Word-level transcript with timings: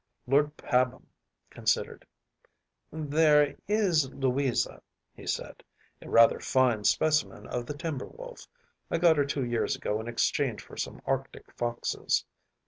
‚ÄĚ 0.27 0.31
Lord 0.31 0.57
Pabham 0.57 1.05
considered. 1.51 2.07
“There 2.91 3.55
is 3.67 4.09
Louisa,‚ÄĚ 4.11 4.81
he 5.13 5.27
said, 5.27 5.63
“a 6.01 6.09
rather 6.09 6.39
fine 6.39 6.85
specimen 6.85 7.45
of 7.45 7.67
the 7.67 7.77
timber 7.77 8.07
wolf. 8.07 8.47
I 8.89 8.97
got 8.97 9.17
her 9.17 9.25
two 9.25 9.45
years 9.45 9.75
ago 9.75 9.99
in 9.99 10.07
exchange 10.07 10.63
for 10.63 10.75
some 10.75 11.03
Arctic 11.05 11.51
foxes. 11.55 12.25